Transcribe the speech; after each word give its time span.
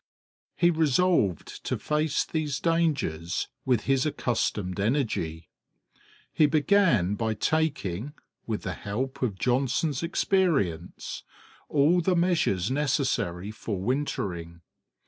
He 0.55 0.71
resolved 0.71 1.63
to 1.65 1.77
face 1.77 2.25
these 2.25 2.59
dangers 2.59 3.49
with 3.65 3.81
his 3.81 4.03
accustomed 4.03 4.79
energy. 4.79 5.47
He 6.33 6.47
began 6.47 7.13
by 7.13 7.35
taking, 7.35 8.13
with 8.47 8.63
the 8.63 8.73
help 8.73 9.21
of 9.21 9.37
Johnson's 9.37 10.01
experience, 10.01 11.21
all 11.69 12.01
the 12.01 12.15
measures 12.15 12.71
necessary 12.71 13.51
for 13.51 13.79
wintering. 13.79 14.61